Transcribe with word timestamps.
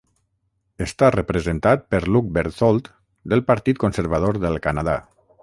Està 0.85 1.09
representat 1.15 1.83
per 1.95 1.99
Luc 2.15 2.31
Berthold 2.39 2.91
del 3.35 3.45
partit 3.53 3.83
Conservador 3.85 4.43
del 4.47 4.61
Canadà. 4.67 4.99